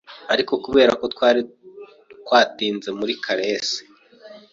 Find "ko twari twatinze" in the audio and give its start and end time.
0.99-2.89